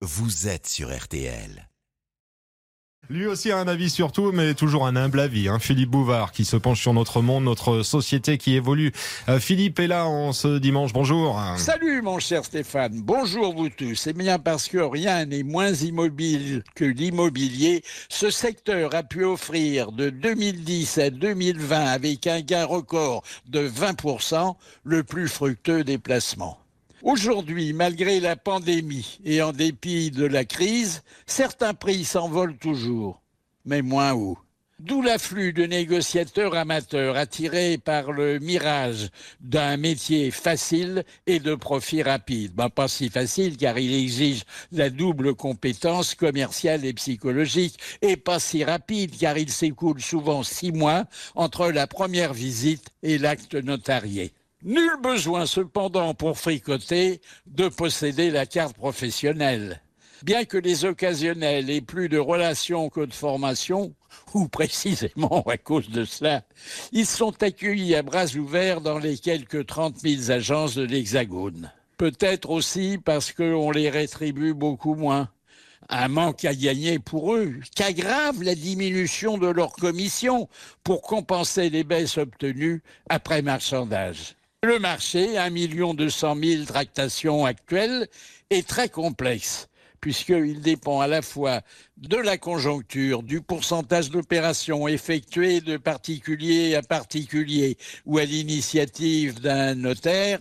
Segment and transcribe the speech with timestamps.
[0.00, 1.68] vous êtes sur RTL.
[3.10, 5.48] Lui aussi a un avis sur tout, mais toujours un humble avis.
[5.48, 5.58] Hein.
[5.58, 8.92] Philippe Bouvard qui se penche sur notre monde, notre société qui évolue.
[9.28, 10.92] Euh, Philippe est là en ce dimanche.
[10.92, 11.40] Bonjour.
[11.56, 13.00] Salut mon cher Stéphane.
[13.00, 13.94] Bonjour vous tous.
[13.94, 17.82] C'est bien parce que rien n'est moins immobile que l'immobilier.
[18.08, 24.54] Ce secteur a pu offrir de 2010 à 2020 avec un gain record de 20%
[24.84, 26.58] le plus fructueux des placements.
[27.04, 33.22] Aujourd'hui, malgré la pandémie et en dépit de la crise, certains prix s'envolent toujours,
[33.64, 34.38] mais moins haut.
[34.80, 42.02] D'où l'afflux de négociateurs amateurs attirés par le mirage d'un métier facile et de profit
[42.02, 42.52] rapide.
[42.54, 48.38] Ben, pas si facile car il exige la double compétence commerciale et psychologique et pas
[48.38, 54.32] si rapide car il s'écoule souvent six mois entre la première visite et l'acte notarié.
[54.64, 59.80] Nul besoin cependant pour fricoter de posséder la carte professionnelle.
[60.24, 63.94] Bien que les occasionnels aient plus de relations que de formation,
[64.34, 66.42] ou précisément à cause de cela,
[66.90, 71.72] ils sont accueillis à bras ouverts dans les quelques 30 000 agences de l'Hexagone.
[71.96, 75.28] Peut-être aussi parce qu'on les rétribue beaucoup moins.
[75.88, 80.48] Un manque à gagner pour eux, qu'aggrave la diminution de leur commission
[80.82, 84.34] pour compenser les baisses obtenues après marchandage.
[84.64, 88.08] Le marché, 1 200 000 tractations actuelles,
[88.50, 89.68] est très complexe
[90.00, 91.60] puisqu'il dépend à la fois
[91.96, 99.76] de la conjoncture, du pourcentage d'opérations effectuées de particulier à particulier ou à l'initiative d'un
[99.76, 100.40] notaire,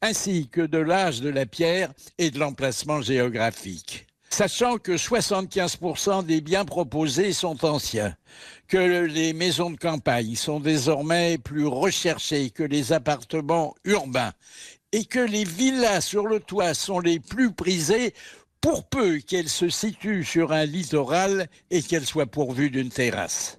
[0.00, 6.40] ainsi que de l'âge de la pierre et de l'emplacement géographique sachant que 75% des
[6.40, 8.14] biens proposés sont anciens,
[8.68, 14.32] que les maisons de campagne sont désormais plus recherchées que les appartements urbains
[14.92, 18.14] et que les villas sur le toit sont les plus prisées
[18.60, 23.58] pour peu qu'elles se situent sur un littoral et qu'elles soient pourvues d'une terrasse.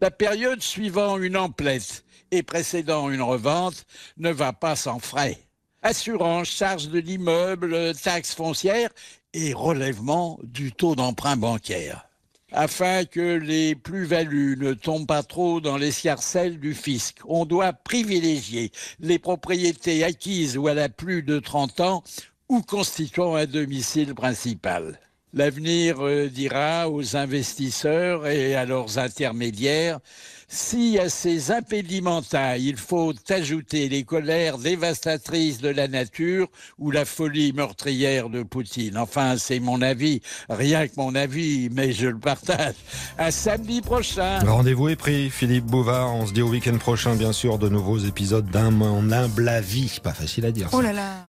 [0.00, 3.84] La période suivant une emplette et précédant une revente
[4.16, 5.45] ne va pas sans frais
[5.86, 8.90] assurance, charge de l'immeuble, taxes foncières
[9.32, 12.08] et relèvement du taux d'emprunt bancaire.
[12.50, 18.72] Afin que les plus-values ne tombent pas trop dans l'escarcelle du fisc, on doit privilégier
[18.98, 22.02] les propriétés acquises ou à la plus de 30 ans
[22.48, 24.98] ou constituant un domicile principal.
[25.36, 30.00] L'avenir euh, dira aux investisseurs et à leurs intermédiaires
[30.48, 36.48] si à ces impédimenta il faut ajouter les colères dévastatrices de la nature
[36.78, 38.96] ou la folie meurtrière de Poutine.
[38.96, 42.74] Enfin, c'est mon avis, rien que mon avis, mais je le partage.
[43.18, 44.38] À samedi prochain.
[44.38, 46.14] Rendez-vous est pris, Philippe Bouvard.
[46.14, 50.00] On se dit au week-end prochain, bien sûr, de nouveaux épisodes d'un mon humble avis.
[50.02, 50.70] Pas facile à dire.
[50.72, 51.26] Oh là là.